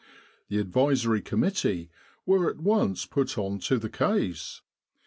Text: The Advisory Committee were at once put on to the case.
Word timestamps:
The 0.47 0.57
Advisory 0.57 1.21
Committee 1.21 1.91
were 2.25 2.49
at 2.49 2.57
once 2.57 3.05
put 3.05 3.37
on 3.37 3.59
to 3.59 3.77
the 3.77 3.87
case. 3.87 4.61